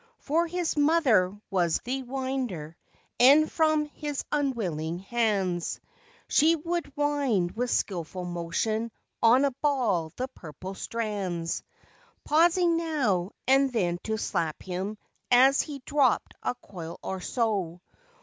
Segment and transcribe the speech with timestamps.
[0.17, 2.75] For his mother was the winder,
[3.19, 5.79] and from his unwilling hands
[6.27, 8.91] She would wind with skillful motion
[9.21, 11.61] on a ball the purple strands.
[12.23, 14.97] Pausing now and then to slap him
[15.29, 17.79] as he dropped a coil or so.